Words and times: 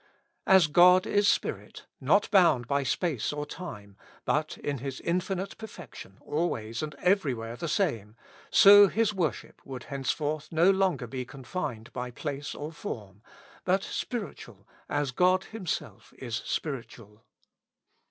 As 0.47 0.65
God 0.65 1.05
is 1.05 1.27
Spirit, 1.27 1.85
not 1.99 2.27
bound 2.31 2.67
by 2.67 2.81
space 2.81 3.31
or 3.31 3.45
time, 3.45 3.97
but 4.25 4.57
in 4.57 4.79
His 4.79 4.99
infinite 5.01 5.55
perfection 5.59 6.17
always 6.21 6.81
and 6.81 6.95
everywhere 6.95 7.55
the 7.55 7.67
same, 7.67 8.15
so 8.49 8.87
His 8.87 9.13
worship 9.13 9.61
would 9.63 9.83
hence 9.83 10.09
forth 10.09 10.51
no 10.51 10.71
longer 10.71 11.05
be 11.05 11.23
confined 11.23 11.93
by 11.93 12.09
place 12.09 12.55
or 12.55 12.71
form, 12.71 13.21
but 13.63 13.83
spiritual 13.83 14.67
as 14.89 15.11
God 15.11 15.43
Himself 15.43 16.15
is 16.17 16.35
spiritual. 16.37 17.21